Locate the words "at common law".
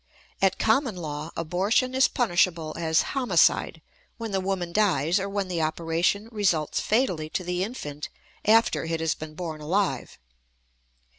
0.41-1.29